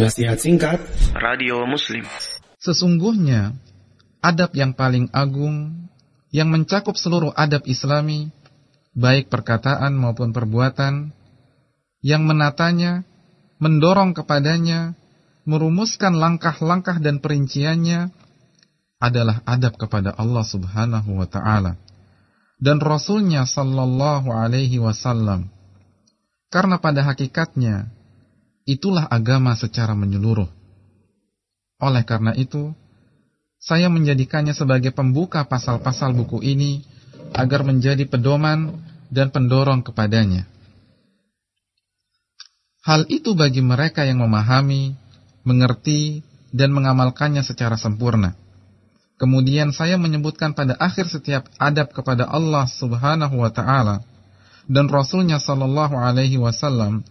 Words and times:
Nasihat 0.00 0.40
singkat 0.40 0.80
Radio 1.12 1.68
Muslim 1.68 2.08
Sesungguhnya 2.56 3.52
adab 4.24 4.56
yang 4.56 4.72
paling 4.72 5.12
agung 5.12 5.76
yang 6.32 6.48
mencakup 6.48 6.96
seluruh 6.96 7.36
adab 7.36 7.68
islami 7.68 8.32
baik 8.96 9.28
perkataan 9.28 9.92
maupun 9.92 10.32
perbuatan 10.32 11.12
yang 12.00 12.24
menatanya, 12.24 13.04
mendorong 13.60 14.16
kepadanya, 14.16 14.96
merumuskan 15.44 16.16
langkah-langkah 16.16 16.96
dan 16.96 17.20
perinciannya 17.20 18.08
adalah 19.04 19.44
adab 19.44 19.76
kepada 19.76 20.16
Allah 20.16 20.48
Subhanahu 20.48 21.20
wa 21.20 21.28
taala 21.28 21.76
dan 22.56 22.80
Rasulnya 22.80 23.44
sallallahu 23.44 24.32
alaihi 24.32 24.80
wasallam. 24.80 25.52
Karena 26.48 26.80
pada 26.80 27.04
hakikatnya 27.04 27.99
Itulah 28.70 29.10
agama 29.10 29.58
secara 29.58 29.98
menyeluruh. 29.98 30.46
Oleh 31.82 32.06
karena 32.06 32.38
itu, 32.38 32.70
saya 33.58 33.90
menjadikannya 33.90 34.54
sebagai 34.54 34.94
pembuka 34.94 35.42
pasal-pasal 35.42 36.14
buku 36.14 36.38
ini 36.46 36.86
agar 37.34 37.66
menjadi 37.66 38.06
pedoman 38.06 38.78
dan 39.10 39.34
pendorong 39.34 39.82
kepadanya. 39.82 40.46
Hal 42.86 43.10
itu 43.10 43.34
bagi 43.34 43.58
mereka 43.58 44.06
yang 44.06 44.22
memahami, 44.22 44.94
mengerti, 45.42 46.22
dan 46.54 46.70
mengamalkannya 46.70 47.42
secara 47.42 47.74
sempurna. 47.74 48.38
Kemudian 49.18 49.74
saya 49.74 49.98
menyebutkan 49.98 50.54
pada 50.54 50.78
akhir 50.78 51.10
setiap 51.10 51.50
adab 51.58 51.90
kepada 51.90 52.24
Allah 52.24 52.70
Subhanahu 52.70 53.34
wa 53.34 53.50
taala 53.50 54.00
dan 54.64 54.86
Rasulnya 54.88 55.36
Shallallahu 55.42 55.92
alaihi 55.92 56.40
wasallam 56.40 57.04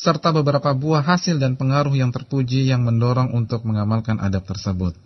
serta 0.00 0.32
beberapa 0.32 0.72
buah 0.72 1.04
hasil 1.04 1.36
dan 1.36 1.60
pengaruh 1.60 1.92
yang 1.92 2.08
terpuji 2.08 2.64
yang 2.64 2.88
mendorong 2.88 3.36
untuk 3.36 3.68
mengamalkan 3.68 4.16
adab 4.16 4.48
tersebut. 4.48 4.96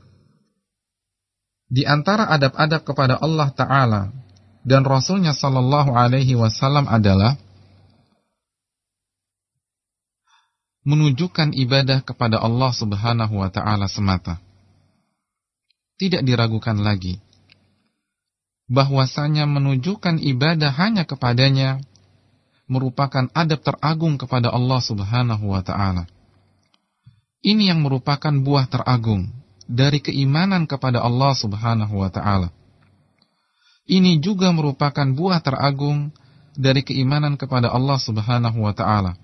Di 1.66 1.82
antara 1.82 2.30
adab-adab 2.30 2.86
kepada 2.86 3.18
Allah 3.18 3.50
Ta'ala 3.50 4.02
dan 4.62 4.86
Rasulnya 4.86 5.34
Sallallahu 5.34 5.90
Alaihi 5.90 6.38
Wasallam 6.38 6.86
adalah 6.86 7.34
menunjukkan 10.86 11.56
ibadah 11.58 12.06
kepada 12.06 12.38
Allah 12.38 12.70
Subhanahu 12.70 13.42
Wa 13.42 13.50
Ta'ala 13.50 13.90
semata. 13.90 14.38
Tidak 15.98 16.22
diragukan 16.22 16.78
lagi 16.78 17.18
bahwasanya 18.70 19.44
menunjukkan 19.50 20.22
ibadah 20.22 20.72
hanya 20.78 21.02
kepadanya 21.04 21.82
merupakan 22.64 23.28
adab 23.36 23.60
teragung 23.60 24.16
kepada 24.16 24.48
Allah 24.48 24.80
Subhanahu 24.80 25.52
wa 25.52 25.60
taala. 25.60 26.08
Ini 27.44 27.72
yang 27.72 27.84
merupakan 27.84 28.32
buah 28.32 28.64
teragung 28.72 29.28
dari 29.68 30.00
keimanan 30.00 30.64
kepada 30.64 31.04
Allah 31.04 31.36
Subhanahu 31.36 32.00
wa 32.00 32.08
taala. 32.08 32.48
Ini 33.84 34.16
juga 34.24 34.48
merupakan 34.48 35.04
buah 35.04 35.44
teragung 35.44 36.08
dari 36.56 36.80
keimanan 36.80 37.36
kepada 37.36 37.68
Allah 37.68 38.00
Subhanahu 38.00 38.64
wa 38.64 38.72
taala. 38.72 39.20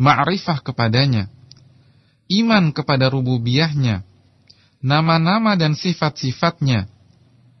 Ma'rifah 0.00 0.64
kepadanya, 0.64 1.28
iman 2.32 2.72
kepada 2.72 3.12
rububiyahnya, 3.12 4.08
nama-nama 4.80 5.52
dan 5.58 5.76
sifat-sifatnya, 5.76 6.88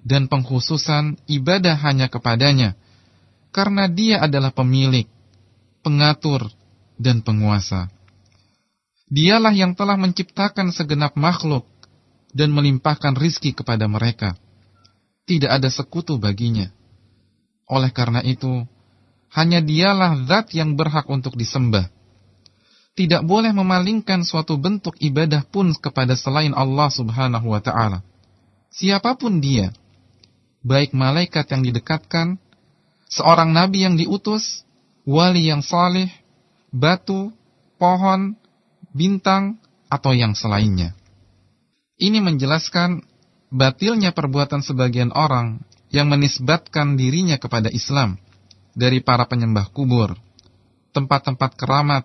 dan 0.00 0.32
pengkhususan 0.32 1.20
ibadah 1.28 1.76
hanya 1.76 2.08
kepadanya 2.08 2.78
karena 3.58 3.90
dia 3.90 4.22
adalah 4.22 4.54
pemilik, 4.54 5.10
pengatur, 5.82 6.46
dan 6.94 7.26
penguasa. 7.26 7.90
Dialah 9.10 9.50
yang 9.50 9.74
telah 9.74 9.98
menciptakan 9.98 10.70
segenap 10.70 11.18
makhluk 11.18 11.66
dan 12.30 12.54
melimpahkan 12.54 13.18
rizki 13.18 13.50
kepada 13.50 13.90
mereka. 13.90 14.38
Tidak 15.26 15.50
ada 15.50 15.66
sekutu 15.74 16.22
baginya. 16.22 16.70
Oleh 17.66 17.90
karena 17.90 18.22
itu, 18.22 18.62
hanya 19.34 19.58
dialah 19.58 20.22
zat 20.30 20.54
yang 20.54 20.78
berhak 20.78 21.10
untuk 21.10 21.34
disembah. 21.34 21.90
Tidak 22.94 23.26
boleh 23.26 23.50
memalingkan 23.50 24.22
suatu 24.22 24.54
bentuk 24.54 24.94
ibadah 25.02 25.42
pun 25.50 25.74
kepada 25.74 26.14
selain 26.14 26.54
Allah 26.54 26.94
subhanahu 26.94 27.50
wa 27.50 27.58
ta'ala. 27.58 28.06
Siapa 28.70 29.18
pun 29.18 29.42
dia, 29.42 29.74
baik 30.62 30.94
malaikat 30.94 31.50
yang 31.50 31.66
didekatkan, 31.66 32.38
seorang 33.08 33.50
nabi 33.50 33.88
yang 33.88 33.96
diutus, 33.96 34.62
wali 35.08 35.48
yang 35.48 35.64
saleh, 35.64 36.12
batu, 36.70 37.32
pohon, 37.80 38.36
bintang, 38.92 39.56
atau 39.88 40.12
yang 40.12 40.36
selainnya. 40.36 40.92
Ini 41.98 42.20
menjelaskan 42.20 43.02
batilnya 43.48 44.12
perbuatan 44.12 44.60
sebagian 44.60 45.10
orang 45.16 45.64
yang 45.88 46.12
menisbatkan 46.12 47.00
dirinya 47.00 47.40
kepada 47.40 47.72
Islam 47.72 48.20
dari 48.76 49.00
para 49.00 49.24
penyembah 49.24 49.72
kubur, 49.72 50.14
tempat-tempat 50.92 51.56
keramat, 51.56 52.04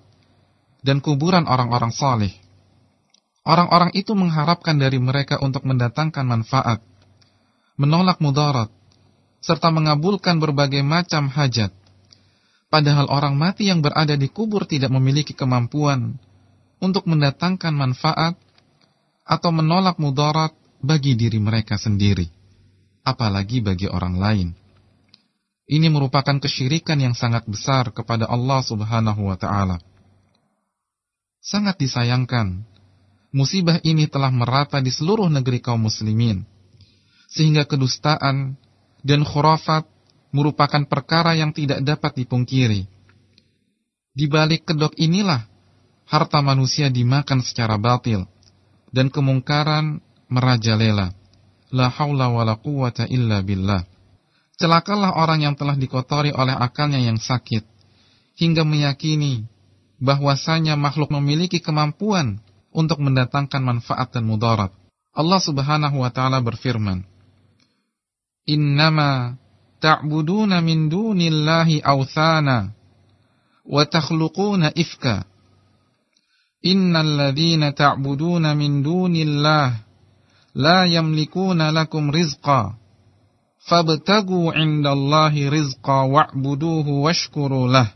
dan 0.82 1.04
kuburan 1.04 1.46
orang-orang 1.46 1.92
saleh. 1.92 2.34
Orang-orang 3.44 3.92
itu 3.92 4.16
mengharapkan 4.16 4.80
dari 4.80 4.98
mereka 5.04 5.38
untuk 5.44 5.68
mendatangkan 5.68 6.24
manfaat, 6.24 6.80
menolak 7.76 8.24
mudarat, 8.24 8.72
serta 9.44 9.70
mengabulkan 9.76 10.40
berbagai 10.40 10.80
macam 10.82 11.28
hajat. 11.28 11.76
Padahal 12.72 13.12
orang 13.12 13.36
mati 13.38 13.70
yang 13.70 13.84
berada 13.84 14.16
di 14.16 14.32
kubur 14.32 14.66
tidak 14.66 14.90
memiliki 14.90 15.36
kemampuan 15.36 16.18
untuk 16.80 17.06
mendatangkan 17.06 17.76
manfaat 17.76 18.40
atau 19.28 19.52
menolak 19.54 20.00
mudarat 20.02 20.56
bagi 20.82 21.14
diri 21.14 21.38
mereka 21.38 21.78
sendiri, 21.78 22.26
apalagi 23.06 23.62
bagi 23.62 23.86
orang 23.86 24.16
lain. 24.18 24.50
Ini 25.64 25.88
merupakan 25.88 26.40
kesyirikan 26.44 27.00
yang 27.00 27.16
sangat 27.16 27.48
besar 27.48 27.94
kepada 27.96 28.28
Allah 28.28 28.60
Subhanahu 28.60 29.32
wa 29.32 29.38
taala. 29.40 29.80
Sangat 31.40 31.80
disayangkan, 31.80 32.68
musibah 33.32 33.80
ini 33.84 34.12
telah 34.12 34.32
merata 34.32 34.84
di 34.84 34.92
seluruh 34.92 35.32
negeri 35.32 35.64
kaum 35.64 35.88
muslimin, 35.88 36.44
sehingga 37.32 37.64
kedustaan 37.64 38.60
dan 39.04 39.28
khurafat 39.28 39.86
merupakan 40.34 40.82
perkara 40.88 41.38
yang 41.38 41.54
tidak 41.54 41.84
dapat 41.86 42.26
dipungkiri. 42.26 42.90
Di 44.14 44.26
balik 44.26 44.66
kedok 44.66 44.98
inilah 44.98 45.46
harta 46.08 46.40
manusia 46.42 46.90
dimakan 46.90 47.44
secara 47.44 47.78
batil 47.78 48.26
dan 48.90 49.14
kemungkaran 49.14 50.02
merajalela. 50.32 51.14
La 51.74 51.90
haula 51.90 52.30
wala 52.30 52.58
quwata 52.58 53.10
illa 53.10 53.42
billah. 53.42 53.82
Celakalah 54.62 55.18
orang 55.18 55.42
yang 55.50 55.56
telah 55.58 55.74
dikotori 55.74 56.30
oleh 56.30 56.54
akalnya 56.54 57.02
yang 57.02 57.18
sakit 57.18 57.66
hingga 58.38 58.62
meyakini 58.62 59.50
bahwasanya 59.98 60.78
makhluk 60.78 61.10
memiliki 61.10 61.58
kemampuan 61.58 62.38
untuk 62.70 63.02
mendatangkan 63.02 63.62
manfaat 63.62 64.14
dan 64.14 64.30
mudarat. 64.30 64.70
Allah 65.14 65.42
Subhanahu 65.42 66.02
wa 66.02 66.10
taala 66.14 66.42
berfirman, 66.42 67.06
innama 68.46 69.36
ta'buduna 69.80 70.62
min 70.62 70.90
dunillahi 70.90 71.82
awthana 71.84 72.72
wa 73.66 73.86
takhluquna 73.86 74.72
ifka 74.76 75.24
innal 76.64 77.08
ladhina 77.20 77.72
ta'buduna 77.72 78.56
min 78.56 78.84
dunillahi 78.84 79.76
la 80.56 80.86
yamlikuna 80.86 81.72
lakum 81.72 82.12
rizqa 82.12 82.76
fabtagu 83.68 84.52
'indallahi 84.52 85.50
rizqa 85.50 86.04
wa'buduhu 86.06 87.04
washkuru 87.04 87.68
lah 87.68 87.88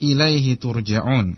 ilaihi 0.00 0.56
turja'un 0.56 1.36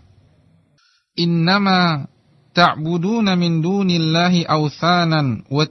innama 1.15 2.07
ta'buduna 2.55 3.35
min 3.35 3.61
dunillahi 3.61 4.47
awthanan 4.47 5.43
wa 5.51 5.67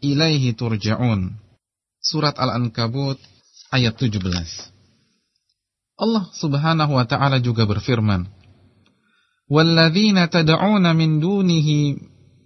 Ilaihi 0.00 0.52
turja'un. 0.56 1.36
Surat 2.00 2.38
Al-Ankabut 2.38 3.20
ayat 3.72 3.96
17. 4.00 4.72
Allah 5.96 6.24
Subhanahu 6.32 6.92
wa 6.96 7.04
taala 7.08 7.40
juga 7.40 7.64
berfirman, 7.64 8.28
"Walladzina 9.48 10.28
tad'una 10.28 10.92
min 10.92 11.20
dunihi 11.20 11.96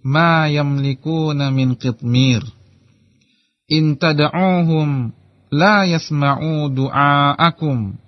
ma 0.03 0.47
yamlikuna 0.47 1.51
min 1.51 1.75
qitmir." 1.75 2.43
In 3.71 3.95
tad'uuhum 3.95 5.20
la 5.51 5.83
yasma'u 5.83 6.71
du'aakum 6.71 7.99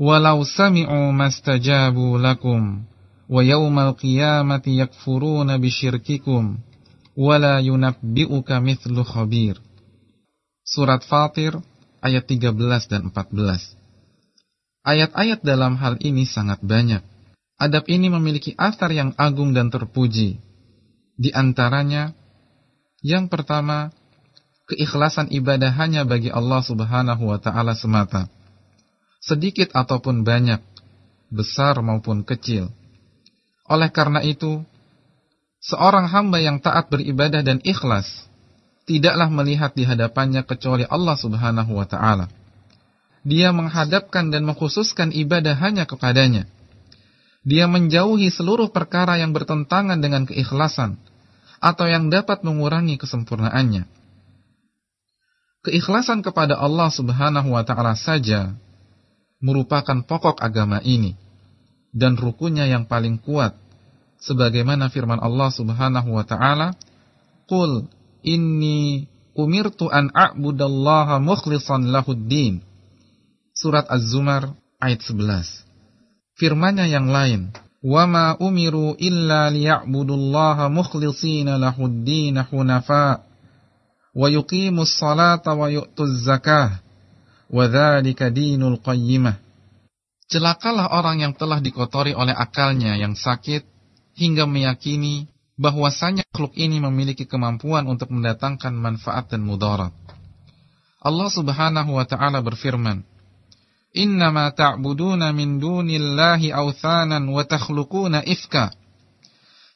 walau 0.00 0.40
sami'u 0.48 1.12
mastajabu 1.12 2.16
lakum 2.16 2.88
wa 3.28 3.40
yawmal 3.44 3.92
qiyamati 4.00 4.80
yakfuruna 4.80 5.60
bisyirkikum 5.60 6.56
wa 7.20 7.34
la 7.36 7.60
yunabbi'uka 7.60 8.64
mithlu 8.64 9.04
khabir. 9.04 9.60
Surat 10.64 11.04
Fatir 11.04 11.60
ayat 12.00 12.24
13 12.24 12.56
dan 12.88 13.12
14. 13.12 13.76
Ayat-ayat 14.80 15.44
dalam 15.44 15.76
hal 15.76 16.00
ini 16.00 16.24
sangat 16.24 16.64
banyak. 16.64 17.04
Adab 17.60 17.84
ini 17.92 18.08
memiliki 18.08 18.56
asar 18.56 18.88
yang 18.96 19.12
agung 19.20 19.52
dan 19.52 19.68
terpuji. 19.68 20.40
Di 21.20 21.28
antaranya, 21.36 22.16
yang 23.04 23.28
pertama, 23.28 23.92
keikhlasan 24.70 25.28
ibadah 25.34 25.74
hanya 25.74 26.06
bagi 26.06 26.30
Allah 26.30 26.62
Subhanahu 26.62 27.26
wa 27.26 27.38
taala 27.42 27.74
semata. 27.74 28.30
Sedikit 29.18 29.74
ataupun 29.74 30.22
banyak, 30.22 30.62
besar 31.28 31.82
maupun 31.82 32.22
kecil. 32.22 32.70
Oleh 33.66 33.90
karena 33.90 34.22
itu, 34.22 34.62
seorang 35.60 36.08
hamba 36.08 36.38
yang 36.40 36.62
taat 36.62 36.88
beribadah 36.88 37.42
dan 37.42 37.58
ikhlas 37.66 38.30
tidaklah 38.86 39.28
melihat 39.28 39.74
di 39.74 39.84
hadapannya 39.84 40.46
kecuali 40.46 40.86
Allah 40.88 41.18
Subhanahu 41.18 41.76
wa 41.76 41.86
taala. 41.86 42.30
Dia 43.26 43.52
menghadapkan 43.52 44.32
dan 44.32 44.48
mengkhususkan 44.48 45.12
ibadah 45.12 45.52
hanya 45.60 45.84
kepadanya 45.84 46.48
dia 47.40 47.64
menjauhi 47.64 48.28
seluruh 48.28 48.68
perkara 48.68 49.16
yang 49.16 49.32
bertentangan 49.32 49.96
dengan 49.96 50.28
keikhlasan 50.28 51.00
atau 51.60 51.88
yang 51.88 52.12
dapat 52.12 52.44
mengurangi 52.44 53.00
kesempurnaannya 53.00 53.88
keikhlasan 55.60 56.24
kepada 56.24 56.56
Allah 56.56 56.88
Subhanahu 56.88 57.52
wa 57.52 57.62
taala 57.64 57.92
saja 57.96 58.56
merupakan 59.40 60.04
pokok 60.04 60.40
agama 60.40 60.80
ini 60.84 61.16
dan 61.92 62.16
rukunya 62.16 62.68
yang 62.68 62.88
paling 62.88 63.20
kuat 63.20 63.56
sebagaimana 64.20 64.88
firman 64.88 65.20
Allah 65.20 65.48
Subhanahu 65.52 66.16
wa 66.16 66.24
taala 66.24 66.76
qul 67.48 67.88
inni 68.24 69.08
umirtu 69.36 69.88
an 69.88 70.12
a'budallaha 70.12 71.20
mukhlishan 71.20 71.88
lahuddin 71.92 72.64
surat 73.52 73.84
az-zumar 73.88 74.56
ayat 74.80 75.04
11 75.04 76.40
firmannya 76.40 76.88
yang 76.88 77.08
lain 77.12 77.52
wama 77.80 78.36
umiru 78.40 78.96
illa 79.00 79.48
liya'budullaha 79.48 80.68
mukhlishina 80.68 81.56
lahuddin 81.56 82.36
hunafa' 82.48 83.29
wa 84.20 84.28
الصلاة 84.28 85.40
salata 85.40 86.00
الزكاة 86.00 86.70
وذلك 87.50 88.20
دين 88.22 88.62
القيمة 88.62 89.34
Celakalah 90.30 90.94
orang 90.94 91.26
yang 91.26 91.34
telah 91.34 91.58
dikotori 91.58 92.14
oleh 92.14 92.30
akalnya 92.30 92.94
yang 92.94 93.18
sakit 93.18 93.66
hingga 94.14 94.46
meyakini 94.46 95.26
bahwasanya 95.58 96.22
makhluk 96.30 96.54
ini 96.54 96.78
memiliki 96.78 97.26
kemampuan 97.26 97.90
untuk 97.90 98.14
mendatangkan 98.14 98.70
manfaat 98.70 99.26
dan 99.26 99.42
mudarat. 99.42 99.90
Allah 101.02 101.28
Subhanahu 101.34 101.98
wa 101.98 102.06
taala 102.06 102.38
berfirman, 102.46 103.02
"Innama 103.90 104.54
ta'buduna 104.54 105.34
min 105.34 105.58
dunillahi 105.58 106.54
authanan 106.54 107.26
wa 107.26 107.42
takhluquna 107.42 108.22
ifka." 108.22 108.70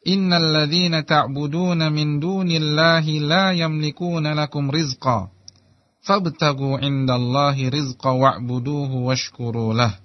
Innal 0.04 0.44
ladhina 0.52 1.02
ta'buduna 1.02 1.88
min 1.88 2.20
dunillahi 2.20 3.24
la 3.24 3.56
yamlikuna 3.56 4.36
lakum 4.36 4.68
rizqa. 4.68 5.32
Fabtagu 6.04 6.78
indallahi 6.84 7.72
rizqa 7.72 8.12
wa'buduhu 8.12 9.08
washkuru 9.08 9.72
lah. 9.72 9.96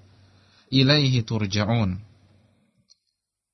Ilaihi 0.72 1.28
turja'un. 1.28 2.00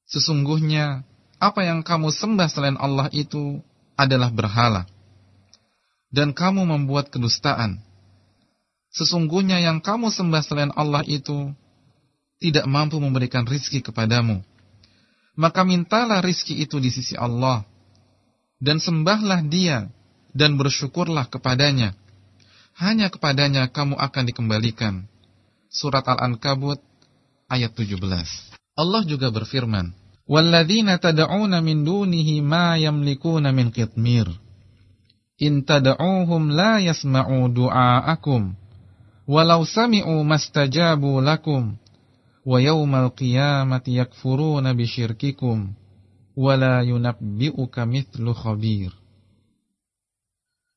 Sesungguhnya 0.05 1.01
apa 1.41 1.65
yang 1.65 1.81
kamu 1.81 2.13
sembah 2.13 2.47
selain 2.47 2.77
Allah 2.77 3.09
itu 3.09 3.59
adalah 3.97 4.29
berhala 4.29 4.85
dan 6.15 6.31
kamu 6.31 6.63
membuat 6.63 7.11
kedustaan. 7.11 7.83
Sesungguhnya 8.95 9.59
yang 9.59 9.83
kamu 9.83 10.07
sembah 10.07 10.41
selain 10.45 10.71
Allah 10.71 11.03
itu 11.03 11.51
tidak 12.39 12.63
mampu 12.63 12.95
memberikan 13.03 13.43
rizki 13.43 13.83
kepadamu. 13.83 14.39
Maka 15.35 15.67
mintalah 15.67 16.23
rizki 16.23 16.55
itu 16.63 16.79
di 16.79 16.87
sisi 16.91 17.15
Allah. 17.19 17.67
Dan 18.59 18.79
sembahlah 18.79 19.43
dia 19.45 19.91
dan 20.31 20.55
bersyukurlah 20.55 21.27
kepadanya. 21.27 21.91
Hanya 22.75 23.11
kepadanya 23.11 23.67
kamu 23.71 23.99
akan 23.99 24.23
dikembalikan. 24.31 25.07
Surat 25.71 26.07
Al-Ankabut 26.07 26.79
ayat 27.51 27.75
17. 27.75 27.99
Allah 28.75 29.03
juga 29.03 29.31
berfirman, 29.31 29.91
"Walladzina 30.27 30.99
tad'una 30.99 31.59
min 31.59 31.83
dunihi 31.83 32.39
ma 32.39 32.79
yamlikuna 32.79 33.51
min 33.51 33.71
qitmir. 33.71 34.27
In 35.39 35.67
tad'uuhum 35.67 36.51
la 36.51 36.79
yasma'u 36.79 37.51
du'aakum." 37.51 38.65
walau 39.27 39.65
sami'u 39.65 40.21
mastajabu 40.23 41.21
lakum 41.21 41.75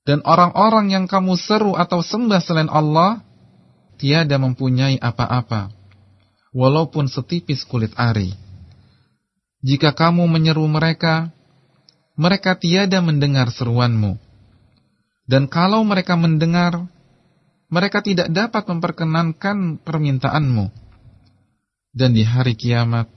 dan 0.08 0.24
orang-orang 0.24 0.88
yang 0.88 1.04
kamu 1.04 1.36
seru 1.36 1.76
atau 1.76 2.00
sembah 2.00 2.40
selain 2.40 2.72
Allah 2.72 3.20
tiada 4.00 4.40
mempunyai 4.40 4.96
apa-apa 4.96 5.68
walaupun 6.56 7.12
setipis 7.12 7.68
kulit 7.68 7.92
ari. 7.92 8.32
Jika 9.60 9.92
kamu 9.92 10.24
menyeru 10.24 10.64
mereka 10.64 11.28
mereka 12.16 12.56
tiada 12.56 13.04
mendengar 13.04 13.52
seruanmu. 13.52 14.16
Dan 15.28 15.44
kalau 15.44 15.84
mereka 15.84 16.16
mendengar 16.16 16.88
mereka 17.68 18.00
tidak 18.00 18.32
dapat 18.32 18.64
memperkenankan 18.64 19.76
permintaanmu. 19.84 20.87
Dan 21.98 22.14
di 22.14 22.22
hari 22.22 22.54
kiamat, 22.54 23.10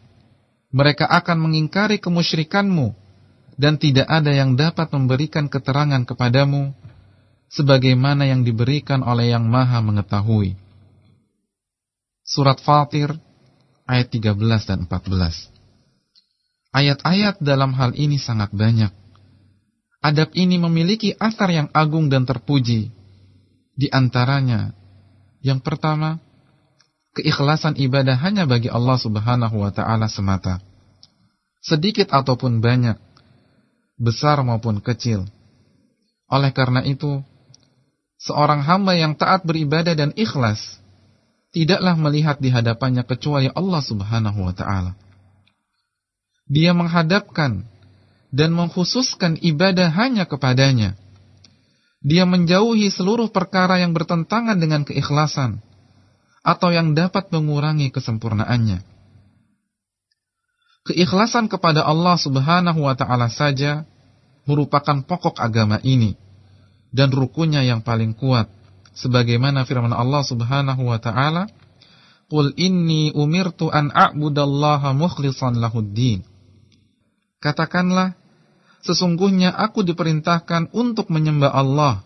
mereka 0.73 1.05
akan 1.05 1.37
mengingkari 1.37 2.01
kemusyrikanmu, 2.01 2.97
dan 3.61 3.77
tidak 3.77 4.09
ada 4.09 4.33
yang 4.33 4.57
dapat 4.57 4.89
memberikan 4.89 5.45
keterangan 5.45 6.01
kepadamu, 6.01 6.73
sebagaimana 7.53 8.25
yang 8.25 8.41
diberikan 8.41 9.05
oleh 9.05 9.37
yang 9.37 9.45
maha 9.45 9.85
mengetahui. 9.85 10.57
Surat 12.25 12.57
Fatir, 12.57 13.13
ayat 13.85 14.09
13 14.09 14.33
dan 14.65 14.89
14 14.89 15.51
Ayat-ayat 16.73 17.37
dalam 17.43 17.75
hal 17.77 17.93
ini 17.93 18.17
sangat 18.17 18.49
banyak. 18.49 18.89
Adab 20.01 20.33
ini 20.33 20.57
memiliki 20.57 21.13
asar 21.21 21.53
yang 21.53 21.69
agung 21.75 22.09
dan 22.09 22.25
terpuji, 22.25 22.89
di 23.77 23.87
antaranya, 23.93 24.73
yang 25.45 25.61
pertama, 25.61 26.17
keikhlasan 27.17 27.75
ibadah 27.79 28.15
hanya 28.19 28.47
bagi 28.47 28.67
Allah 28.67 28.97
Subhanahu 28.99 29.61
wa 29.61 29.71
taala 29.71 30.07
semata. 30.11 30.59
Sedikit 31.61 32.09
ataupun 32.09 32.63
banyak, 32.63 32.97
besar 33.99 34.41
maupun 34.41 34.81
kecil. 34.81 35.29
Oleh 36.31 36.49
karena 36.55 36.81
itu, 36.81 37.21
seorang 38.17 38.65
hamba 38.65 38.97
yang 38.97 39.13
taat 39.13 39.45
beribadah 39.45 39.93
dan 39.93 40.15
ikhlas 40.17 40.79
tidaklah 41.51 41.93
melihat 41.99 42.39
di 42.39 42.49
hadapannya 42.49 43.03
kecuali 43.03 43.51
Allah 43.53 43.81
Subhanahu 43.83 44.39
wa 44.47 44.53
taala. 44.55 44.97
Dia 46.47 46.73
menghadapkan 46.73 47.67
dan 48.31 48.49
mengkhususkan 48.55 49.39
ibadah 49.43 49.91
hanya 49.91 50.23
kepadanya 50.23 50.95
dia 52.01 52.25
menjauhi 52.25 52.89
seluruh 52.89 53.29
perkara 53.29 53.77
yang 53.77 53.93
bertentangan 53.93 54.57
dengan 54.57 54.81
keikhlasan 54.81 55.61
atau 56.41 56.73
yang 56.73 56.97
dapat 56.97 57.29
mengurangi 57.29 57.93
kesempurnaannya. 57.93 58.81
Keikhlasan 60.81 61.45
kepada 61.45 61.85
Allah 61.85 62.17
Subhanahu 62.17 62.89
wa 62.89 62.97
taala 62.97 63.29
saja 63.29 63.85
merupakan 64.49 65.05
pokok 65.05 65.37
agama 65.37 65.77
ini 65.85 66.17
dan 66.89 67.13
rukunnya 67.13 67.61
yang 67.61 67.85
paling 67.85 68.17
kuat 68.17 68.49
sebagaimana 68.97 69.63
firman 69.69 69.93
Allah 69.93 70.25
Subhanahu 70.25 70.89
wa 70.89 70.97
taala 70.97 71.45
Qul 72.31 72.55
inni 72.55 73.11
umirtu 73.11 73.67
an 73.67 73.91
a'budallaha 73.91 74.95
mukhlishan 74.95 75.59
lahuddin 75.59 76.23
Katakanlah 77.43 78.15
Sesungguhnya 78.81 79.53
aku 79.53 79.85
diperintahkan 79.85 80.73
untuk 80.73 81.13
menyembah 81.13 81.53
Allah 81.53 82.01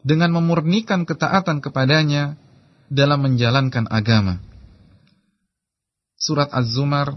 dengan 0.00 0.40
memurnikan 0.40 1.04
ketaatan 1.04 1.60
kepadanya 1.60 2.40
dalam 2.88 3.24
menjalankan 3.24 3.86
agama. 3.88 4.40
Surat 6.18 6.50
Az-Zumar 6.50 7.14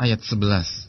ayat 0.00 0.24
11 0.24 0.85